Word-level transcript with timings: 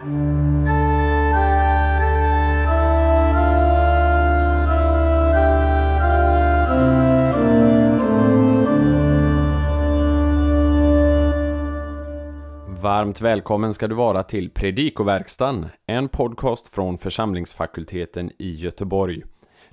Varmt 0.00 0.12
välkommen 13.20 13.74
ska 13.74 13.88
du 13.88 13.94
vara 13.94 14.22
till 14.22 14.50
Predikoverkstan, 14.50 15.66
en 15.86 16.08
podcast 16.08 16.68
från 16.68 16.98
församlingsfakulteten 16.98 18.30
i 18.38 18.50
Göteborg. 18.50 19.22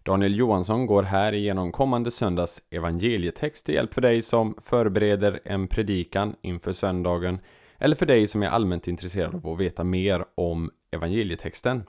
Daniel 0.03 0.35
Johansson 0.35 0.85
går 0.85 1.03
här 1.03 1.33
igenom 1.33 1.71
kommande 1.71 2.11
söndags 2.11 2.61
evangelietext 2.69 3.65
till 3.65 3.75
hjälp 3.75 3.93
för 3.93 4.01
dig 4.01 4.21
som 4.21 4.55
förbereder 4.61 5.39
en 5.45 5.67
predikan 5.67 6.35
inför 6.41 6.71
söndagen 6.71 7.39
eller 7.77 7.95
för 7.95 8.05
dig 8.05 8.27
som 8.27 8.43
är 8.43 8.47
allmänt 8.47 8.87
intresserad 8.87 9.35
av 9.35 9.47
att 9.47 9.59
veta 9.59 9.83
mer 9.83 10.25
om 10.35 10.71
evangelietexten. 10.91 11.83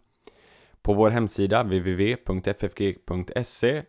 På 0.83 0.95
vår 0.95 1.11
hemsida 1.11 1.63
www.ffg.se 1.63 3.33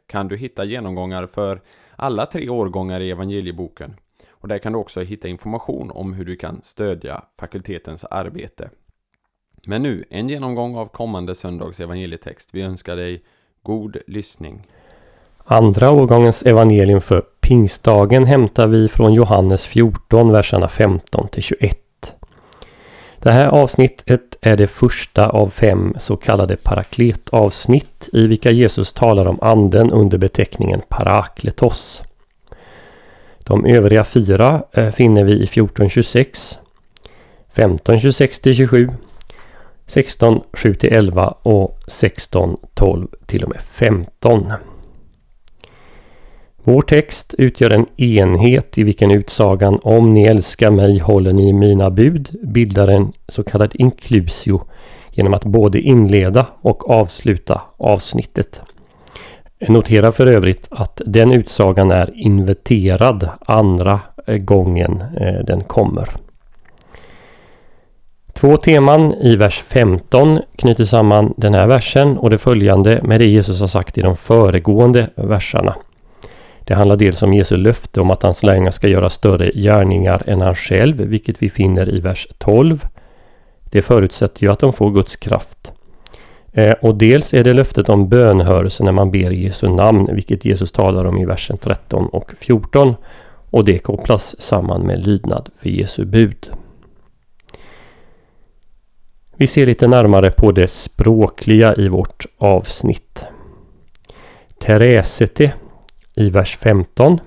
kan 0.08 0.28
du 0.28 0.38
hitta 0.38 0.66
genomgångar 0.66 1.28
för 1.28 1.62
alla 1.96 2.26
tre 2.26 2.50
årgångar 2.50 3.00
i 3.00 3.12
evangelieboken. 3.12 3.96
Och 4.30 4.48
där 4.48 4.58
kan 4.58 4.74
du 4.74 4.80
också 4.80 5.02
hitta 5.02 5.28
information 5.28 5.92
om 5.92 6.14
hur 6.14 6.26
du 6.26 6.36
kan 6.36 6.60
stödja 6.64 7.24
fakultetens 7.40 8.06
arbete. 8.06 8.70
Men 9.66 9.84
nu, 9.84 10.04
en 10.10 10.30
genomgång 10.30 10.76
av 10.76 10.88
kommande 10.88 11.36
söndags 11.36 11.80
evangelietext. 11.80 12.50
Vi 12.54 12.62
önskar 12.62 12.96
dig 12.96 13.24
god 13.64 13.98
lyssning. 14.08 14.68
Andra 15.44 15.92
årgångens 15.92 16.44
evangelium 16.44 17.02
för 17.02 17.22
pingstdagen 17.22 18.26
hämtar 18.26 18.68
vi 18.68 18.88
från 18.88 19.14
Johannes 19.14 19.66
14, 19.66 20.32
verserna 20.32 20.68
15 20.68 21.28
till 21.28 21.44
21. 21.44 21.89
Det 23.22 23.32
här 23.32 23.48
avsnittet 23.48 24.38
är 24.42 24.58
det 24.58 24.68
första 24.68 25.30
av 25.30 25.50
fem 25.50 25.96
så 26.00 26.18
kallade 26.18 26.56
parakletavsnitt 26.56 28.10
i 28.14 28.28
vilka 28.28 28.52
Jesus 28.52 28.94
talar 28.94 29.28
om 29.28 29.40
anden 29.42 29.92
under 29.92 30.18
beteckningen 30.18 30.82
parakletos. 30.90 32.04
De 33.40 33.66
övriga 33.66 34.04
fyra 34.04 34.64
eh, 34.72 34.92
finner 34.92 35.24
vi 35.24 35.34
i 35.34 35.46
14.26, 35.46 36.58
15.26 37.56 38.54
27, 38.54 38.90
16 39.86 40.42
7 40.54 40.76
11 40.82 41.28
och 41.42 41.80
16 41.88 42.58
12 42.74 43.08
till 43.26 43.44
och 43.44 43.50
med 43.50 43.62
15. 43.62 44.54
Vår 46.64 46.82
text 46.82 47.36
utgör 47.38 47.70
en 47.70 47.86
enhet 47.98 48.78
i 48.78 48.84
vilken 48.84 49.12
utsagan 49.12 49.80
om 49.84 50.14
ni 50.14 50.24
älskar 50.24 50.72
mig 50.72 51.00
håller 51.00 51.34
ni 51.34 51.54
mina 51.54 51.90
bud 51.90 52.30
bildar 52.44 52.88
en 52.88 53.12
så 53.28 53.44
kallad 53.44 53.72
inklusio 53.74 54.62
genom 55.12 55.34
att 55.34 55.46
både 55.46 55.82
inleda 55.82 56.46
och 56.62 56.90
avsluta 56.90 57.62
avsnittet. 57.78 58.62
Notera 59.68 60.12
för 60.12 60.28
övrigt 60.28 60.68
att 60.72 61.02
den 61.06 61.32
utsagan 61.32 61.92
är 61.92 62.12
inverterad 62.16 63.30
andra 63.40 64.00
eh, 64.28 64.38
gången 64.38 65.04
eh, 65.18 65.46
den 65.46 65.64
kommer. 65.64 66.10
Två 68.34 68.58
teman 68.58 69.14
i 69.14 69.36
vers 69.36 69.64
15 69.68 70.40
knyter 70.56 70.86
samman 70.86 71.34
den 71.38 71.54
här 71.54 71.68
versen 71.68 72.18
och 72.18 72.30
det 72.30 72.38
följande 72.38 73.00
med 73.04 73.20
det 73.20 73.26
Jesus 73.26 73.60
har 73.60 73.68
sagt 73.68 73.98
i 73.98 74.02
de 74.02 74.18
föregående 74.18 75.10
verserna. 75.16 75.76
Det 76.70 76.76
handlar 76.76 76.96
dels 76.96 77.22
om 77.22 77.34
Jesu 77.34 77.58
löfte 77.58 78.02
om 78.02 78.12
att 78.12 78.24
hans 78.24 78.44
lärjungar 78.44 78.72
ska 78.72 78.88
göra 78.88 79.10
större 79.10 79.52
gärningar 79.52 80.24
än 80.26 80.42
han 80.42 80.56
själv, 80.56 80.98
vilket 80.98 81.42
vi 81.42 81.50
finner 81.50 81.96
i 81.96 82.00
vers 82.00 82.28
12. 82.38 82.88
Det 83.64 83.82
förutsätter 83.82 84.44
ju 84.44 84.52
att 84.52 84.60
de 84.60 84.74
får 84.74 84.92
Guds 84.92 85.16
kraft. 85.16 85.72
Eh, 86.52 86.74
och 86.82 86.96
dels 86.96 87.34
är 87.34 87.44
det 87.44 87.54
löftet 87.54 87.90
om 87.90 88.10
bönhörelse 88.10 88.84
när 88.84 88.92
man 88.92 89.12
ber 89.12 89.32
i 89.32 89.44
Jesu 89.44 89.70
namn, 89.70 90.10
vilket 90.12 90.46
Jesus 90.46 90.72
talar 90.72 91.06
om 91.06 91.18
i 91.18 91.26
versen 91.26 91.58
13 91.58 92.08
och 92.08 92.32
14. 92.40 92.96
Och 93.50 93.66
det 93.66 93.80
kopplas 93.80 94.42
samman 94.42 94.82
med 94.82 95.06
lydnad 95.06 95.50
för 95.62 95.70
Jesu 95.70 96.06
bud. 96.06 96.52
Vi 99.36 99.48
ser 99.48 99.66
lite 99.66 99.88
närmare 99.88 100.32
på 100.32 100.52
det 100.52 100.68
språkliga 100.68 101.76
i 101.76 101.88
vårt 101.88 102.26
avsnitt. 102.38 103.24
Teresete 104.60 105.54
i 106.20 106.30
vers 106.30 106.58
15 106.58 107.20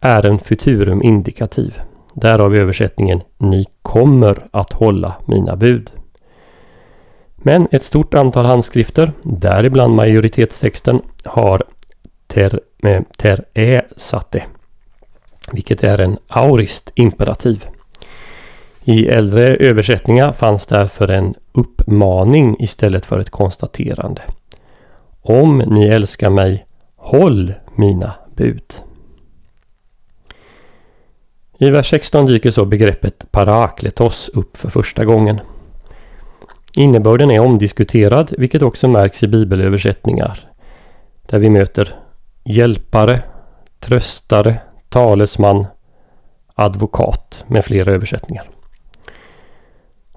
är 0.00 0.26
en 0.26 0.38
futurum 0.38 1.02
indikativ. 1.02 1.80
Därav 2.14 2.54
översättningen 2.54 3.20
Ni 3.38 3.64
kommer 3.82 4.46
att 4.50 4.72
hålla 4.72 5.14
mina 5.24 5.56
bud. 5.56 5.90
Men 7.36 7.68
ett 7.70 7.84
stort 7.84 8.14
antal 8.14 8.46
handskrifter, 8.46 9.12
däribland 9.22 9.94
majoritetstexten, 9.94 11.02
har 11.24 11.62
ter, 12.26 12.60
eh, 12.82 13.02
ter 13.18 13.44
e 13.54 13.82
satte, 13.96 14.42
vilket 15.52 15.84
är 15.84 15.98
en 15.98 16.18
aurist 16.28 16.92
imperativ. 16.94 17.66
I 18.84 19.06
äldre 19.06 19.56
översättningar 19.56 20.32
fanns 20.32 20.66
därför 20.66 21.08
en 21.08 21.34
uppmaning 21.52 22.56
istället 22.58 23.06
för 23.06 23.18
ett 23.18 23.30
konstaterande. 23.30 24.22
Om 25.22 25.58
ni 25.58 25.88
älskar 25.88 26.30
mig, 26.30 26.66
håll 26.96 27.54
mina 27.80 28.14
bud. 28.36 28.74
I 31.58 31.70
vers 31.70 31.90
16 31.90 32.26
dyker 32.26 32.50
så 32.50 32.64
begreppet 32.64 33.32
parakletos 33.32 34.28
upp 34.28 34.56
för 34.56 34.70
första 34.70 35.04
gången. 35.04 35.40
Innebörden 36.76 37.30
är 37.30 37.40
omdiskuterad, 37.40 38.34
vilket 38.38 38.62
också 38.62 38.88
märks 38.88 39.22
i 39.22 39.28
bibelöversättningar. 39.28 40.40
Där 41.26 41.38
vi 41.38 41.50
möter 41.50 41.96
hjälpare, 42.44 43.22
tröstare, 43.80 44.58
talesman, 44.88 45.66
advokat 46.54 47.44
med 47.46 47.64
flera 47.64 47.92
översättningar. 47.92 48.50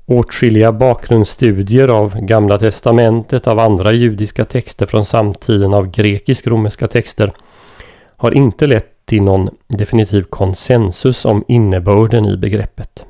Åtskilliga 0.06 0.72
bakgrundsstudier 0.72 1.88
av 1.88 2.20
Gamla 2.20 2.58
Testamentet, 2.58 3.48
av 3.48 3.60
andra 3.60 3.92
judiska 3.92 4.46
texter 4.46 4.86
från 4.86 5.06
samtiden, 5.06 5.74
av 5.74 5.92
grekisk-romerska 5.92 6.88
texter 6.88 7.32
har 8.24 8.34
inte 8.34 8.68
lett 8.68 9.06
till 9.06 9.24
någon 9.24 9.50
definitiv 9.68 10.24
konsensus 10.24 11.26
om 11.26 11.44
innebörden 11.48 12.26
i 12.26 12.38
begreppet. 12.38 13.06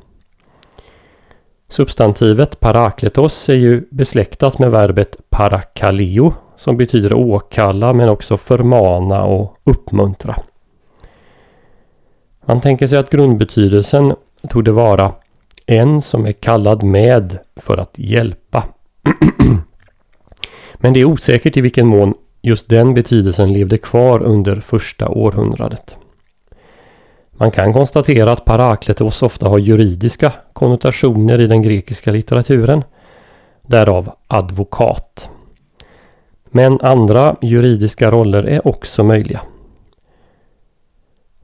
Substantivet 1.70 2.60
parakletos 2.60 3.50
är 3.50 3.54
ju 3.54 3.88
besläktat 3.92 4.60
med 4.60 4.72
verbet 4.72 5.18
parakaleo 5.30 6.34
som 6.58 6.78
betyder 6.78 7.14
åkalla 7.14 7.94
men 7.94 8.10
också 8.10 8.38
förmana 8.38 9.24
och 9.24 9.58
uppmuntra. 9.64 10.36
Man 12.46 12.62
tänker 12.62 12.88
sig 12.88 13.00
att 13.00 13.10
grundbetydelsen 13.10 14.16
tog 14.50 14.66
det 14.66 14.72
vara 14.72 15.14
en 15.66 16.02
som 16.02 16.26
är 16.26 16.32
kallad 16.32 16.84
med 16.84 17.40
för 17.56 17.78
att 17.78 17.94
hjälpa. 17.96 18.64
Men 20.76 20.94
det 20.94 21.02
är 21.02 21.06
osäkert 21.06 21.58
i 21.58 21.62
vilken 21.62 21.88
mån 21.88 22.14
just 22.44 22.70
den 22.70 22.94
betydelsen 22.94 23.54
levde 23.54 23.78
kvar 23.78 24.24
under 24.24 24.56
första 24.56 25.08
århundradet. 25.10 25.96
Man 27.32 27.52
kan 27.52 27.74
konstatera 27.74 28.32
att 28.32 28.46
parakletos 28.46 29.24
ofta 29.24 29.50
har 29.50 29.58
juridiska 29.58 30.32
konnotationer 30.54 31.42
i 31.42 31.48
den 31.48 31.62
grekiska 31.62 32.12
litteraturen. 32.12 32.84
Därav 33.62 34.12
advokat. 34.28 35.30
Men 36.46 36.80
andra 36.82 37.36
juridiska 37.42 38.12
roller 38.12 38.44
är 38.44 38.68
också 38.68 39.04
möjliga. 39.04 39.42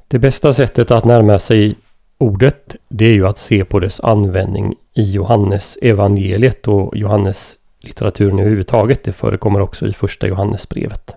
Det 0.07 0.19
bästa 0.19 0.53
sättet 0.53 0.91
att 0.91 1.05
närma 1.05 1.39
sig 1.39 1.75
ordet 2.17 2.75
det 2.89 3.05
är 3.05 3.13
ju 3.13 3.27
att 3.27 3.37
se 3.37 3.65
på 3.65 3.79
dess 3.79 3.99
användning 3.99 4.75
i 4.93 5.11
Johannes 5.11 5.77
evangeliet 5.81 6.67
och 6.67 6.97
Johannes 6.97 7.55
litteraturen 7.79 8.39
överhuvudtaget. 8.39 9.03
Det 9.03 9.11
förekommer 9.11 9.59
också 9.59 9.87
i 9.87 9.93
första 9.93 10.27
Johannesbrevet. 10.27 11.15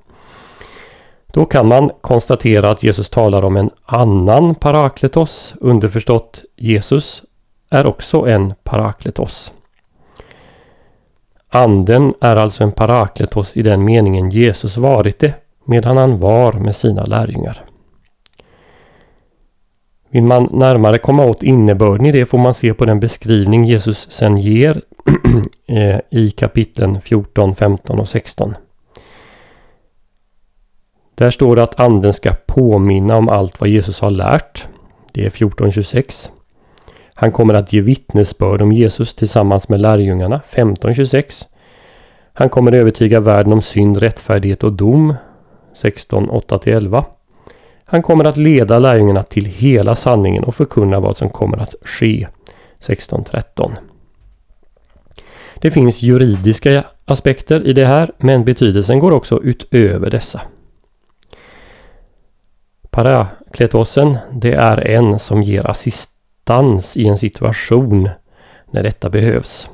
Då 1.27 1.45
kan 1.45 1.69
man 1.69 1.91
konstatera 2.01 2.71
att 2.71 2.83
Jesus 2.83 3.11
talar 3.11 3.43
om 3.43 3.57
en 3.57 3.71
annan 3.85 4.55
parakletos. 4.55 5.55
Underförstått 5.61 6.45
Jesus 6.57 7.23
är 7.71 7.87
också 7.87 8.29
en 8.29 8.55
parakletos. 8.63 9.53
Anden 11.49 12.15
är 12.21 12.37
alltså 12.37 12.65
en 12.65 12.73
parakletos 12.73 13.57
i 13.57 13.63
den 13.63 13.85
meningen 13.85 14.31
Jesus 14.31 14.77
varit 14.77 15.19
det 15.19 15.35
medan 15.65 15.97
han 15.97 16.19
var 16.19 16.53
med 16.53 16.77
sina 16.77 17.05
lärjungar. 17.05 17.65
Vill 20.11 20.23
man 20.23 20.49
närmare 20.53 20.99
komma 20.99 21.25
åt 21.25 21.43
innebörden 21.43 22.07
i 22.07 22.13
det 22.13 22.27
får 22.27 22.39
man 22.39 22.55
se 22.55 22.75
på 22.75 22.85
den 22.85 23.01
beskrivning 23.01 23.65
Jesus 23.65 24.11
sen 24.11 24.37
ger 24.39 24.81
Eh, 25.67 26.01
i 26.11 26.31
kapitlen 26.31 27.01
14, 27.01 27.55
15 27.55 28.01
och 28.01 28.09
16. 28.09 28.55
Där 31.15 31.31
står 31.31 31.57
det 31.57 31.63
att 31.63 31.81
anden 31.81 32.13
ska 32.13 32.33
påminna 32.47 33.17
om 33.17 33.29
allt 33.29 33.61
vad 33.61 33.69
Jesus 33.69 34.01
har 34.01 34.11
lärt. 34.11 34.67
Det 35.13 35.25
är 35.25 35.31
14.26. 35.31 36.31
Han 37.15 37.33
kommer 37.33 37.55
att 37.55 37.73
ge 37.73 37.81
vittnesbörd 37.81 38.63
om 38.63 38.73
Jesus 38.73 39.15
tillsammans 39.15 39.69
med 39.69 39.81
lärjungarna 39.81 40.41
15.26. 40.51 41.47
Han 42.33 42.49
kommer 42.49 42.73
övertyga 42.73 43.21
världen 43.21 43.53
om 43.53 43.63
synd, 43.63 43.97
rättfärdighet 43.97 44.65
och 44.65 44.73
dom 44.73 45.15
16.8-11. 45.75 47.05
Han 47.85 48.03
kommer 48.03 48.25
att 48.25 48.37
leda 48.37 48.79
lärjungarna 48.79 49.23
till 49.23 49.45
hela 49.45 49.95
sanningen 49.95 50.45
och 50.45 50.55
förkunna 50.55 51.01
vad 51.01 51.17
som 51.17 51.29
kommer 51.29 51.59
att 51.59 51.75
ske 51.83 52.29
16.13. 52.81 53.73
Det 55.59 55.71
finns 55.71 56.03
juridiska 56.03 56.85
aspekter 57.05 57.67
i 57.67 57.73
det 57.73 57.87
här 57.87 58.13
men 58.19 58.45
betydelsen 58.45 58.99
går 58.99 59.13
också 59.13 59.43
utöver 59.43 60.11
dessa. 60.11 60.41
Parakletosen, 62.91 64.19
det 64.33 64.53
är 64.53 64.87
en 64.87 65.19
som 65.19 65.43
ger 65.43 65.71
assistans 65.71 66.97
i 66.97 67.09
en 67.09 67.19
situation 67.19 68.09
när 68.71 68.83
detta 68.83 69.11
behövs. 69.11 69.69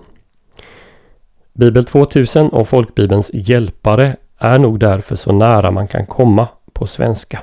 Bibel 1.52 1.84
2000 1.84 2.48
och 2.48 2.68
Folkbibelns 2.68 3.30
hjälpare 3.34 4.16
är 4.38 4.58
nog 4.58 4.80
därför 4.80 5.16
så 5.16 5.32
nära 5.32 5.70
man 5.70 5.88
kan 5.88 6.06
komma 6.06 6.48
på 6.72 6.86
svenska. 6.86 7.42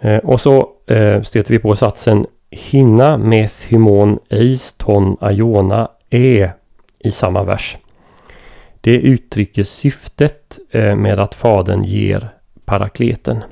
Eh, 0.00 0.18
och 0.18 0.40
så 0.40 0.68
eh, 0.86 1.22
stöter 1.22 1.54
vi 1.54 1.58
på 1.58 1.76
satsen 1.76 2.26
Hinna 2.50 3.16
meth 3.16 3.66
hymon 3.66 4.18
eis 4.30 4.72
ton 4.72 5.16
aiona 5.20 5.88
e 6.10 6.48
i 6.98 7.10
samma 7.10 7.42
vers. 7.42 7.76
Det 8.80 8.94
uttrycker 8.94 9.64
syftet 9.64 10.58
eh, 10.70 10.94
med 10.96 11.18
att 11.18 11.34
Fadern 11.34 11.84
ger 11.84 12.28
parakleten. 12.64 13.42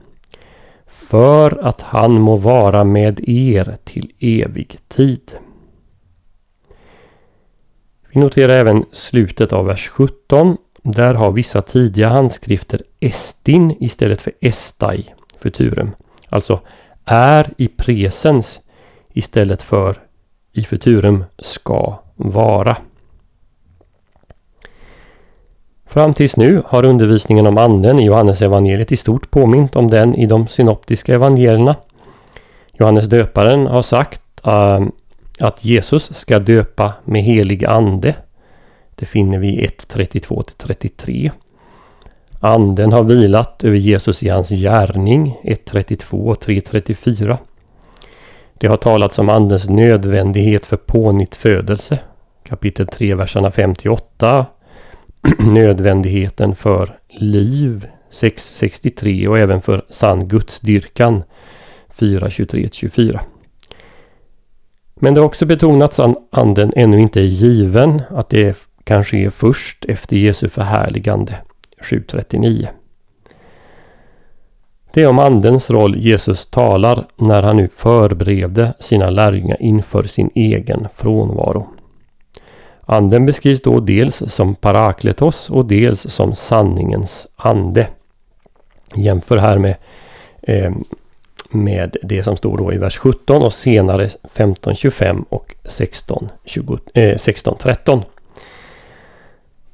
För 0.86 1.58
att 1.64 1.80
han 1.80 2.20
må 2.20 2.36
vara 2.36 2.84
med 2.84 3.28
er 3.28 3.76
till 3.84 4.12
evig 4.18 4.78
tid. 4.88 5.32
Vi 8.10 8.20
noterar 8.20 8.52
även 8.52 8.84
slutet 8.92 9.52
av 9.52 9.66
vers 9.66 9.88
17. 9.88 10.56
Där 10.82 11.14
har 11.14 11.30
vissa 11.32 11.62
tidiga 11.62 12.08
handskrifter 12.08 12.82
estin 13.00 13.76
istället 13.80 14.20
för 14.20 14.32
estai, 14.40 15.14
futurum. 15.38 15.90
Alltså 16.28 16.60
är 17.04 17.50
i 17.56 17.68
presens 17.68 18.60
istället 19.12 19.62
för 19.62 19.96
i 20.52 20.62
futurum 20.62 21.24
ska 21.38 21.98
vara. 22.16 22.76
Fram 25.86 26.14
tills 26.14 26.36
nu 26.36 26.62
har 26.66 26.84
undervisningen 26.84 27.46
om 27.46 27.58
anden 27.58 27.98
i 27.98 28.04
Johannes 28.04 28.42
evangeliet 28.42 28.92
i 28.92 28.96
stort 28.96 29.30
påmint 29.30 29.76
om 29.76 29.90
den 29.90 30.14
i 30.14 30.26
de 30.26 30.48
synoptiska 30.48 31.14
evangelierna. 31.14 31.76
Johannes 32.72 33.06
döparen 33.06 33.66
har 33.66 33.82
sagt 33.82 34.22
uh, 34.46 34.86
att 35.40 35.64
Jesus 35.64 36.14
ska 36.14 36.38
döpa 36.38 36.92
med 37.04 37.22
helig 37.22 37.64
ande. 37.64 38.14
Det 38.94 39.06
finner 39.06 39.38
vi 39.38 39.48
i 39.48 39.66
1.32-33. 39.66 41.30
Anden 42.40 42.92
har 42.92 43.02
vilat 43.02 43.64
över 43.64 43.76
Jesus 43.76 44.22
i 44.22 44.28
hans 44.28 44.48
gärning 44.48 45.38
1.32 45.42 46.30
och 46.30 46.42
3.34. 46.42 47.38
Det 48.60 48.66
har 48.66 48.76
talats 48.76 49.18
om 49.18 49.28
Andens 49.28 49.68
nödvändighet 49.68 50.66
för 50.66 50.76
pånyttfödelse. 50.76 51.98
Kapitel 52.44 52.86
3, 52.86 53.14
verserna 53.14 53.50
58. 53.50 54.46
Nödvändigheten 55.38 56.54
för 56.54 56.98
liv 57.08 57.86
6.63 58.10 59.26
och 59.26 59.38
även 59.38 59.62
för 59.62 59.84
sann 59.88 60.28
gudsdyrkan 60.28 61.22
4.23-24. 61.98 63.20
Men 64.94 65.14
det 65.14 65.20
har 65.20 65.26
också 65.26 65.46
betonats 65.46 66.00
att 66.00 66.16
anden 66.30 66.72
ännu 66.76 67.00
inte 67.00 67.20
är 67.20 67.24
given, 67.24 68.02
att 68.10 68.30
det 68.30 68.56
kan 68.84 69.04
ske 69.04 69.30
först 69.30 69.84
efter 69.84 70.16
Jesu 70.16 70.48
förhärligande 70.48 71.34
7.39. 71.82 72.68
Det 74.92 75.02
är 75.02 75.08
om 75.08 75.18
Andens 75.18 75.70
roll 75.70 75.96
Jesus 75.96 76.46
talar 76.46 77.04
när 77.16 77.42
han 77.42 77.56
nu 77.56 77.68
förberedde 77.68 78.72
sina 78.78 79.10
lärjungar 79.10 79.62
inför 79.62 80.02
sin 80.02 80.30
egen 80.34 80.88
frånvaro. 80.94 81.66
Anden 82.80 83.26
beskrivs 83.26 83.62
då 83.62 83.80
dels 83.80 84.22
som 84.26 84.54
parakletos 84.54 85.50
och 85.50 85.66
dels 85.66 86.00
som 86.00 86.34
sanningens 86.34 87.26
ande. 87.36 87.88
Jämför 88.94 89.36
här 89.36 89.58
med, 89.58 89.76
eh, 90.42 90.72
med 91.50 91.96
det 92.02 92.22
som 92.22 92.36
står 92.36 92.58
då 92.58 92.72
i 92.72 92.78
vers 92.78 92.96
17 92.96 93.42
och 93.42 93.52
senare 93.52 94.08
15.25 94.08 95.24
och 95.28 95.54
16.13. 95.64 96.80
Eh, 96.94 97.16
16, 97.16 98.04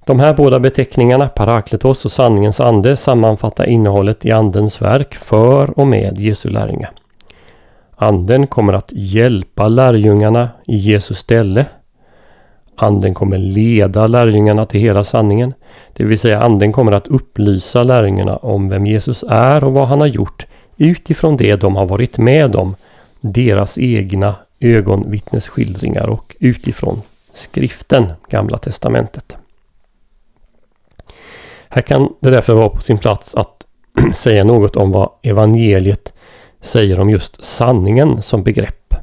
de 0.06 0.21
här 0.21 0.35
båda 0.35 0.61
beteckningarna, 0.61 1.29
Parakletos 1.29 2.05
och 2.05 2.12
sanningens 2.12 2.61
ande, 2.61 2.97
sammanfattar 2.97 3.65
innehållet 3.65 4.25
i 4.25 4.33
Andens 4.33 4.83
verk 4.83 5.15
för 5.15 5.79
och 5.79 5.87
med 5.87 6.21
Jesu 6.21 6.51
lärjungar. 6.51 6.91
Anden 7.97 8.47
kommer 8.47 8.73
att 8.73 8.93
hjälpa 8.93 9.69
lärjungarna 9.69 10.49
i 10.67 10.77
Jesus 10.77 11.19
ställe. 11.19 11.67
Anden 12.77 13.15
kommer 13.15 13.39
leda 13.39 14.06
lärjungarna 14.06 14.67
till 14.67 14.81
hela 14.81 15.05
sanningen. 15.05 15.55
Det 15.93 16.05
vill 16.05 16.19
säga 16.19 16.41
anden 16.41 16.73
kommer 16.73 16.93
att 16.93 17.06
upplysa 17.06 17.83
lärjungarna 17.83 18.37
om 18.37 18.69
vem 18.69 18.87
Jesus 18.87 19.25
är 19.29 19.65
och 19.65 19.73
vad 19.73 19.89
han 19.89 20.01
har 20.01 20.06
gjort 20.06 20.47
utifrån 20.77 21.37
det 21.37 21.56
de 21.56 21.77
har 21.77 21.87
varit 21.87 22.19
med 22.19 22.56
om. 22.56 22.77
Deras 23.21 23.79
egna 23.79 24.35
ögonvittnesskildringar 24.61 26.06
och 26.06 26.37
utifrån 26.41 27.03
skriften, 27.33 28.12
Gamla 28.29 28.59
Testamentet. 28.59 29.37
Här 31.75 31.82
kan 31.82 32.15
det 32.21 32.31
därför 32.31 32.55
vara 32.55 32.69
på 32.69 32.81
sin 32.81 32.99
plats 32.99 33.35
att 33.35 33.65
säga 34.15 34.44
något 34.44 34.76
om 34.76 34.91
vad 34.91 35.11
evangeliet 35.23 36.15
säger 36.61 37.00
om 37.00 37.11
just 37.11 37.44
sanningen 37.44 38.23
som 38.23 38.43
begrepp. 38.43 38.94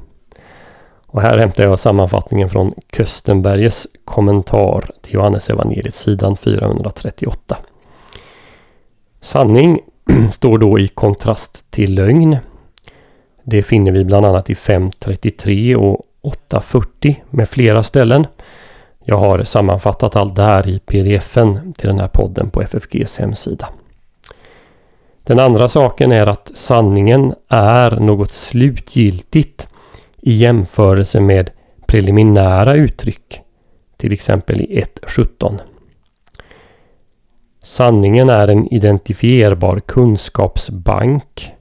Och 1.07 1.21
här 1.21 1.37
hämtar 1.37 1.63
jag 1.63 1.79
sammanfattningen 1.79 2.49
från 2.49 2.73
Köstenberges 2.93 3.87
kommentar 4.05 4.89
till 5.01 5.13
Johannes 5.13 5.49
evangeliet 5.49 5.95
sidan 5.95 6.37
438. 6.37 7.57
Sanning 9.21 9.79
står 10.31 10.57
då 10.57 10.79
i 10.79 10.87
kontrast 10.87 11.71
till 11.71 11.93
lögn. 11.93 12.37
Det 13.43 13.63
finner 13.63 13.91
vi 13.91 14.05
bland 14.05 14.25
annat 14.25 14.49
i 14.49 14.53
5.33 14.53 15.75
och 15.75 16.01
8.40 16.49 17.15
med 17.29 17.49
flera 17.49 17.83
ställen. 17.83 18.27
Jag 19.03 19.17
har 19.17 19.43
sammanfattat 19.43 20.15
allt 20.15 20.35
det 20.35 20.43
här 20.43 20.67
i 20.67 20.79
pdfen 20.79 21.73
till 21.73 21.87
den 21.87 21.99
här 21.99 22.07
podden 22.07 22.49
på 22.49 22.61
FFGs 22.61 23.17
hemsida. 23.17 23.69
Den 25.23 25.39
andra 25.39 25.69
saken 25.69 26.11
är 26.11 26.27
att 26.27 26.51
sanningen 26.53 27.33
är 27.47 27.91
något 27.91 28.31
slutgiltigt 28.31 29.67
i 30.21 30.33
jämförelse 30.33 31.21
med 31.21 31.49
preliminära 31.85 32.75
uttryck, 32.75 33.41
till 33.97 34.13
exempel 34.13 34.61
i 34.61 34.83
1.17. 34.83 35.59
Sanningen 37.63 38.29
är 38.29 38.47
en 38.47 38.73
identifierbar 38.73 39.79
kunskapsbank 39.79 41.51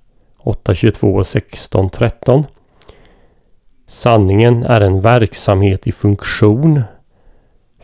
8.22 0.45 1.15
och 1.15 1.23
16.13. 1.23 2.45
Sanningen 3.87 4.63
är 4.63 4.81
en 4.81 5.01
verksamhet 5.01 5.87
i 5.87 5.93
funktion 5.93 6.83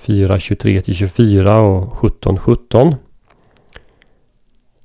4.23 0.07 0.81
till 0.81 0.95
24 0.95 1.61
och 1.61 1.93
17.17. 1.93 2.95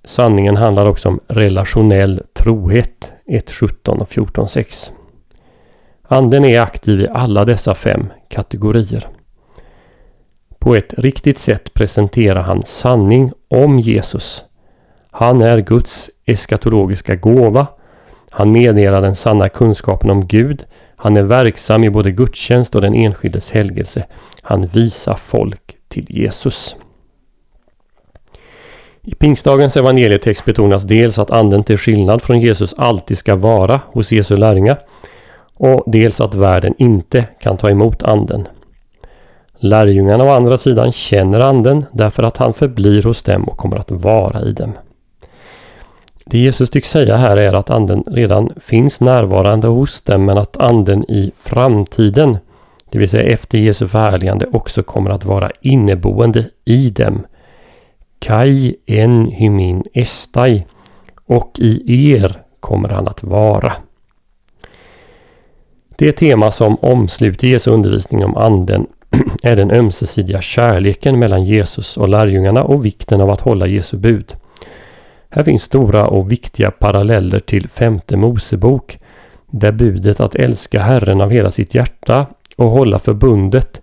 Sanningen 0.04 0.58
handlar 0.58 0.86
också 0.86 1.10
om 1.10 1.20
relationell 1.28 2.22
trohet 2.34 3.12
1.17 3.28 4.00
och 4.00 4.08
14.6. 4.08 4.92
Anden 6.04 6.46
är 6.46 6.62
aktiv 6.62 7.02
i 7.02 7.08
alla 7.08 7.46
dessa 7.46 7.76
fem 7.76 8.06
kategorier. 8.30 9.08
På 10.60 10.76
ett 10.76 10.94
riktigt 10.94 11.40
sätt 11.40 11.74
presenterar 11.74 12.42
han 12.42 12.64
sanning 12.66 13.32
om 13.48 13.80
Jesus. 13.80 14.44
Han 15.12 15.42
är 15.42 15.60
Guds 15.60 16.10
eskatologiska 16.26 17.16
gåva. 17.16 17.68
Han 18.30 18.52
meddelar 18.52 19.02
den 19.02 19.16
sanna 19.16 19.50
kunskapen 19.50 20.10
om 20.10 20.28
Gud. 20.28 20.66
Han 21.04 21.18
är 21.18 21.24
verksam 21.24 21.84
i 21.84 21.90
både 21.90 22.12
gudstjänst 22.12 22.76
och 22.76 22.82
den 22.82 22.94
enskildes 22.94 23.52
helgelse. 23.52 24.06
Han 24.42 24.66
visar 24.66 25.16
folk 25.16 25.76
till 25.88 26.06
Jesus. 26.10 26.76
I 29.04 29.16
pingstdagens 29.16 29.78
evangelietext 29.78 30.46
betonas 30.46 30.84
dels 30.84 31.20
att 31.20 31.32
anden 31.32 31.64
till 31.64 31.78
skillnad 31.78 32.22
från 32.22 32.42
Jesus 32.42 32.74
alltid 32.78 33.18
ska 33.18 33.36
vara 33.36 33.82
hos 33.86 34.12
Jesu 34.12 34.38
lärjungar 34.38 34.80
och 35.54 35.84
dels 35.88 36.22
att 36.22 36.36
världen 36.36 36.74
inte 36.78 37.28
kan 37.40 37.58
ta 37.58 37.70
emot 37.70 38.04
anden. 38.04 38.48
Lärjungarna 39.60 40.24
å 40.24 40.30
andra 40.30 40.58
sidan 40.58 40.92
känner 40.92 41.40
anden 41.40 41.86
därför 41.92 42.24
att 42.24 42.38
han 42.38 42.54
förblir 42.54 43.04
hos 43.04 43.24
dem 43.24 43.44
och 43.44 43.58
kommer 43.58 43.78
att 43.78 43.92
vara 43.92 44.42
i 44.42 44.52
dem. 44.52 44.74
Det 46.32 46.38
Jesus 46.38 46.70
tycks 46.70 46.90
säga 46.90 47.18
här 47.18 47.38
är 47.38 47.54
att 47.54 47.70
anden 47.70 48.04
redan 48.08 48.50
finns 48.60 49.02
närvarande 49.02 49.68
hos 49.68 50.02
dem 50.02 50.26
men 50.26 50.38
att 50.38 50.58
anden 50.58 51.12
i 51.12 51.32
framtiden, 51.38 52.38
det 52.90 53.00
vill 53.00 53.10
säga 53.10 53.34
efter 53.34 53.58
Jesu 53.58 53.88
förhärligande, 53.88 54.46
också 54.52 54.84
kommer 54.84 55.10
att 55.10 55.26
vara 55.26 55.52
inneboende 55.62 56.46
i 56.66 56.90
dem. 56.90 57.26
Kai 58.20 58.76
en 58.86 59.26
hymin 59.26 59.84
estai 59.94 60.66
och 61.26 61.52
i 61.60 62.12
er 62.12 62.42
kommer 62.60 62.90
han 62.90 63.08
att 63.08 63.24
vara. 63.24 63.74
Det 65.98 66.12
tema 66.12 66.52
som 66.52 66.78
omsluter 66.82 67.48
Jesu 67.48 67.72
undervisning 67.72 68.26
om 68.26 68.38
anden 68.38 68.88
är 69.44 69.56
den 69.56 69.72
ömsesidiga 69.72 70.42
kärleken 70.42 71.20
mellan 71.20 71.44
Jesus 71.44 71.98
och 71.98 72.10
lärjungarna 72.10 72.64
och 72.64 72.86
vikten 72.86 73.22
av 73.22 73.30
att 73.30 73.42
hålla 73.42 73.68
Jesu 73.68 73.98
bud. 73.98 74.36
Här 75.34 75.44
finns 75.44 75.64
stora 75.64 76.08
och 76.08 76.32
viktiga 76.32 76.72
paralleller 76.72 77.40
till 77.40 77.70
femte 77.70 78.18
Mosebok 78.18 79.00
där 79.48 79.72
budet 79.72 80.20
att 80.20 80.36
älska 80.36 80.80
Herren 80.82 81.22
av 81.22 81.32
hela 81.32 81.52
sitt 81.52 81.76
hjärta 81.76 82.28
och 82.56 82.70
hålla 82.70 83.00
förbundet 83.00 83.82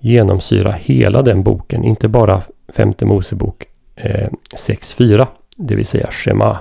genomsyra 0.00 0.72
hela 0.72 1.22
den 1.22 1.42
boken, 1.42 1.84
inte 1.84 2.08
bara 2.08 2.42
femte 2.68 3.04
Mosebok 3.04 3.64
eh, 3.96 4.28
6.4, 4.56 5.26
det 5.56 5.74
vill 5.74 5.86
säga 5.86 6.10
Shema. 6.10 6.58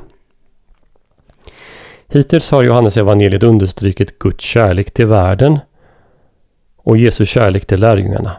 Hittills 2.08 2.52
har 2.52 2.64
Johannes 2.64 2.98
evangeliet 2.98 3.44
understrukit 3.44 4.20
Guds 4.20 4.44
kärlek 4.44 4.92
till 4.92 5.08
världen 5.08 5.60
och 6.78 6.98
Jesu 6.98 7.26
kärlek 7.26 7.66
till 7.66 7.80
lärjungarna. 7.80 8.36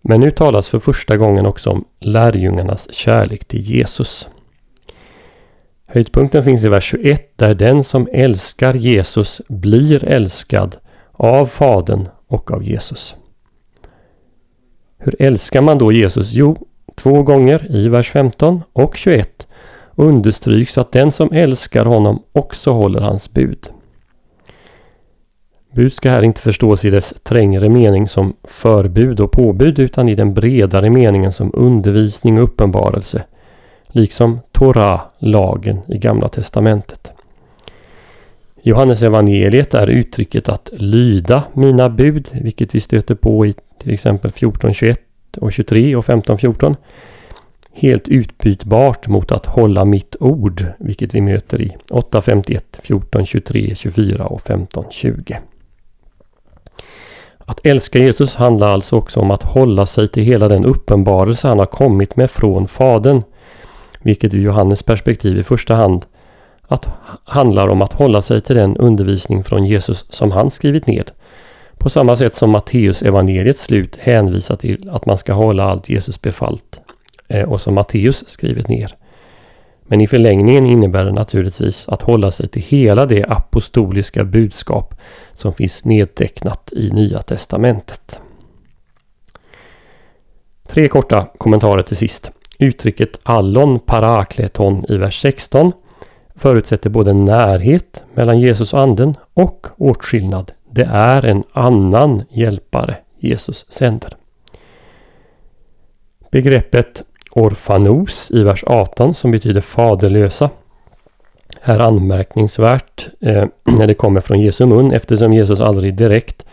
Men 0.00 0.20
nu 0.20 0.30
talas 0.30 0.68
för 0.68 0.78
första 0.78 1.16
gången 1.16 1.46
också 1.46 1.70
om 1.70 1.84
lärjungarnas 2.00 2.94
kärlek 2.94 3.44
till 3.44 3.60
Jesus. 3.60 4.28
Höjdpunkten 5.94 6.44
finns 6.44 6.64
i 6.64 6.68
vers 6.68 6.84
21 6.84 7.38
där 7.38 7.54
den 7.54 7.84
som 7.84 8.08
älskar 8.12 8.74
Jesus 8.74 9.42
blir 9.48 10.04
älskad 10.04 10.76
av 11.12 11.46
Fadern 11.46 12.08
och 12.26 12.50
av 12.50 12.64
Jesus. 12.64 13.16
Hur 14.98 15.22
älskar 15.22 15.62
man 15.62 15.78
då 15.78 15.92
Jesus? 15.92 16.32
Jo, 16.32 16.66
två 16.94 17.22
gånger 17.22 17.76
i 17.76 17.88
vers 17.88 18.10
15 18.10 18.62
och 18.72 18.96
21 18.96 19.46
understryks 19.94 20.78
att 20.78 20.92
den 20.92 21.12
som 21.12 21.32
älskar 21.32 21.84
honom 21.84 22.22
också 22.32 22.72
håller 22.72 23.00
hans 23.00 23.32
bud. 23.32 23.68
Bud 25.74 25.92
ska 25.92 26.10
här 26.10 26.22
inte 26.22 26.40
förstås 26.40 26.84
i 26.84 26.90
dess 26.90 27.14
trängre 27.22 27.68
mening 27.68 28.08
som 28.08 28.36
förbud 28.44 29.20
och 29.20 29.32
påbud 29.32 29.78
utan 29.78 30.08
i 30.08 30.14
den 30.14 30.34
bredare 30.34 30.90
meningen 30.90 31.32
som 31.32 31.50
undervisning 31.54 32.38
och 32.38 32.44
uppenbarelse. 32.44 33.24
Liksom 33.92 34.40
Torah, 34.52 35.00
lagen 35.18 35.78
i 35.86 35.98
Gamla 35.98 36.28
Testamentet. 36.28 37.12
Johannes 38.62 39.02
evangeliet 39.02 39.74
är 39.74 39.86
uttrycket 39.86 40.48
att 40.48 40.70
lyda 40.72 41.42
mina 41.52 41.88
bud, 41.88 42.28
vilket 42.32 42.74
vi 42.74 42.80
stöter 42.80 43.14
på 43.14 43.46
i 43.46 43.54
till 43.78 43.92
exempel 43.92 44.30
14.21 44.30 44.96
och 45.36 45.52
23 45.52 45.96
och 45.96 46.04
15.14 46.04 46.76
helt 47.72 48.08
utbytbart 48.08 49.08
mot 49.08 49.32
att 49.32 49.46
hålla 49.46 49.84
mitt 49.84 50.16
ord, 50.20 50.66
vilket 50.78 51.14
vi 51.14 51.20
möter 51.20 51.62
i 51.62 51.76
8.51, 51.88 52.60
14.23, 52.82 53.74
24 53.74 54.26
och 54.26 54.40
15.20. 54.40 55.36
Att 57.38 57.66
älska 57.66 57.98
Jesus 57.98 58.34
handlar 58.34 58.68
alltså 58.68 58.96
också 58.96 59.20
om 59.20 59.30
att 59.30 59.42
hålla 59.42 59.86
sig 59.86 60.08
till 60.08 60.22
hela 60.22 60.48
den 60.48 60.64
uppenbarelse 60.64 61.48
han 61.48 61.58
har 61.58 61.66
kommit 61.66 62.16
med 62.16 62.30
från 62.30 62.68
Fadern, 62.68 63.22
vilket 64.02 64.34
ur 64.34 64.40
Johannes 64.40 64.82
perspektiv 64.82 65.38
i 65.38 65.42
första 65.42 65.74
hand 65.74 66.06
att 66.62 66.88
handlar 67.24 67.68
om 67.68 67.82
att 67.82 67.92
hålla 67.92 68.22
sig 68.22 68.40
till 68.40 68.56
den 68.56 68.76
undervisning 68.76 69.44
från 69.44 69.64
Jesus 69.66 70.04
som 70.08 70.30
han 70.30 70.50
skrivit 70.50 70.86
ned. 70.86 71.10
På 71.78 71.90
samma 71.90 72.16
sätt 72.16 72.34
som 72.34 72.50
Matteus 72.50 73.02
evangeliets 73.02 73.62
slut 73.62 73.96
hänvisar 73.96 74.56
till 74.56 74.90
att 74.90 75.06
man 75.06 75.18
ska 75.18 75.32
hålla 75.32 75.64
allt 75.64 75.88
Jesus 75.88 76.22
befallt 76.22 76.80
eh, 77.28 77.48
och 77.48 77.60
som 77.60 77.74
Matteus 77.74 78.28
skrivit 78.28 78.68
ner. 78.68 78.96
Men 79.82 80.00
i 80.00 80.06
förlängningen 80.06 80.66
innebär 80.66 81.04
det 81.04 81.12
naturligtvis 81.12 81.88
att 81.88 82.02
hålla 82.02 82.30
sig 82.30 82.48
till 82.48 82.62
hela 82.62 83.06
det 83.06 83.24
apostoliska 83.24 84.24
budskap 84.24 84.94
som 85.32 85.54
finns 85.54 85.84
nedtecknat 85.84 86.72
i 86.72 86.90
Nya 86.90 87.22
Testamentet. 87.22 88.20
Tre 90.68 90.88
korta 90.88 91.26
kommentarer 91.38 91.82
till 91.82 91.96
sist. 91.96 92.30
Uttrycket 92.62 93.18
allon 93.22 93.78
parakleton 93.78 94.84
i 94.88 94.96
vers 94.96 95.20
16 95.20 95.72
förutsätter 96.34 96.90
både 96.90 97.12
närhet 97.12 98.02
mellan 98.14 98.40
Jesus 98.40 98.72
och 98.72 98.80
anden 98.80 99.14
och 99.34 99.66
åtskillnad. 99.76 100.52
Det 100.70 100.88
är 100.92 101.24
en 101.24 101.42
annan 101.52 102.22
hjälpare 102.30 102.96
Jesus 103.18 103.66
sänder. 103.68 104.16
Begreppet 106.30 107.02
orfanos 107.30 108.30
i 108.30 108.42
vers 108.42 108.64
18 108.66 109.14
som 109.14 109.30
betyder 109.30 109.60
faderlösa 109.60 110.50
är 111.62 111.78
anmärkningsvärt 111.78 113.08
eh, 113.20 113.44
när 113.64 113.86
det 113.86 113.94
kommer 113.94 114.20
från 114.20 114.40
Jesu 114.40 114.66
mun 114.66 114.92
eftersom 114.92 115.32
Jesus 115.32 115.60
aldrig 115.60 115.94
direkt 115.94 116.46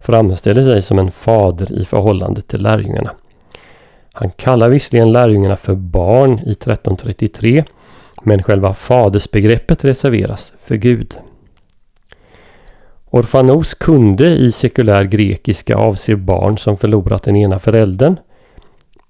framställer 0.00 0.62
sig 0.62 0.82
som 0.82 0.98
en 0.98 1.12
fader 1.12 1.72
i 1.72 1.84
förhållande 1.84 2.42
till 2.42 2.62
lärjungarna. 2.62 3.10
Han 4.18 4.30
kallar 4.30 4.70
visserligen 4.70 5.12
lärjungarna 5.12 5.56
för 5.56 5.74
barn 5.74 6.32
i 6.38 6.52
1333 6.52 7.64
men 8.22 8.42
själva 8.42 8.74
fadersbegreppet 8.74 9.84
reserveras 9.84 10.52
för 10.58 10.76
Gud. 10.76 11.18
Orfanos 13.10 13.74
kunde 13.74 14.26
i 14.26 14.52
sekulär 14.52 15.04
grekiska 15.04 15.76
avse 15.76 16.16
barn 16.16 16.58
som 16.58 16.76
förlorat 16.76 17.22
den 17.22 17.36
ena 17.36 17.58
föräldern 17.58 18.16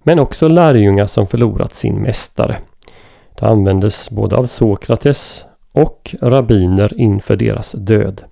men 0.03 0.19
också 0.19 0.49
lärjungar 0.49 1.07
som 1.07 1.27
förlorat 1.27 1.75
sin 1.75 2.03
mästare. 2.03 2.57
Det 3.41 3.47
användes 3.47 4.11
både 4.11 4.37
av 4.37 4.47
Sokrates 4.47 5.45
och 5.73 6.15
rabbiner 6.21 7.01
inför 7.01 7.37
deras 7.37 7.73
död. 7.73 8.23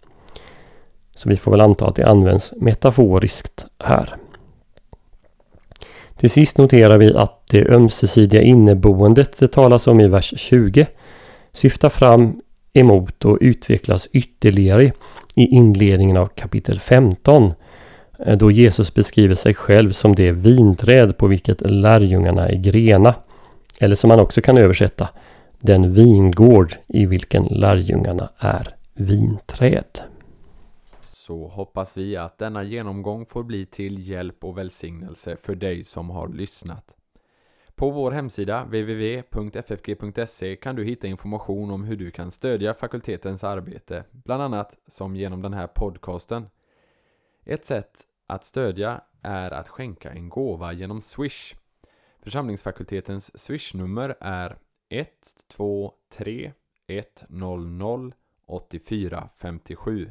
Så 1.17 1.29
vi 1.29 1.37
får 1.37 1.51
väl 1.51 1.61
anta 1.61 1.87
att 1.87 1.97
det 1.97 2.07
används 2.07 2.55
metaforiskt 2.57 3.67
här. 3.79 4.17
Till 6.17 6.31
sist 6.31 6.59
noterar 6.59 6.99
vi 6.99 7.15
att 7.15 7.47
det 7.51 7.69
ömsesidiga 7.69 8.43
inneboendet 8.43 9.39
det 9.39 9.49
talas 9.49 9.87
om 9.87 10.01
i 10.01 10.09
vers 10.09 10.35
20 10.37 10.87
syftar 11.53 11.89
fram 11.89 12.41
emot 12.73 13.25
och 13.25 13.39
utvecklas 13.41 14.09
ytterligare 14.13 14.93
i 15.35 15.47
inledningen 15.47 16.17
av 16.17 16.27
kapitel 16.27 16.81
15 16.81 17.53
eh, 18.27 18.37
då 18.37 18.51
Jesus 18.51 18.95
beskriver 18.95 19.35
sig 19.35 19.55
själv 19.55 19.91
som 19.91 20.15
det 20.15 20.33
vinträd 20.33 21.19
på 21.19 21.27
vilket 21.27 21.71
lärjungarna 21.71 22.49
är 22.49 22.57
grena. 22.57 23.15
Eller 23.81 23.95
som 23.95 24.09
man 24.09 24.21
också 24.21 24.41
kan 24.41 24.59
översätta, 24.59 25.09
den 25.61 25.93
vingård 25.93 26.75
i 26.87 27.07
vilken 27.07 27.45
lärjungarna 27.45 28.29
är 28.39 28.69
vinträd. 28.95 30.01
Så 31.27 31.49
hoppas 31.49 31.97
vi 31.97 32.17
att 32.17 32.39
denna 32.39 32.63
genomgång 32.63 33.27
får 33.27 33.43
bli 33.43 33.67
till 33.67 34.09
hjälp 34.09 34.45
och 34.45 34.59
välsignelse 34.59 35.37
för 35.37 35.55
dig 35.55 35.85
som 35.85 36.11
har 36.11 36.29
lyssnat. 36.29 36.97
På 37.75 37.91
vår 37.91 38.11
hemsida 38.11 38.65
www.ffg.se 38.65 40.57
kan 40.57 40.77
du 40.77 40.85
hitta 40.85 41.07
information 41.07 41.71
om 41.71 41.85
hur 41.85 41.97
du 41.97 42.11
kan 42.11 42.31
stödja 42.31 42.75
fakultetens 42.75 43.45
arbete, 43.45 44.05
bland 44.11 44.43
annat 44.43 44.79
som 44.87 45.17
genom 45.17 45.43
den 45.43 45.53
här 45.53 45.67
podcasten. 45.67 46.47
Ett 47.45 47.65
sätt 47.65 48.03
att 48.27 48.45
stödja 48.45 49.01
är 49.23 49.51
att 49.51 49.69
skänka 49.69 50.13
en 50.13 50.29
gåva 50.29 50.73
genom 50.73 51.01
Swish. 51.01 51.55
Församlingsfakultetens 52.23 53.39
Swish-nummer 53.39 54.17
är 54.21 54.59
123 54.89 56.53
100 56.87 58.13
8457. 58.47 60.11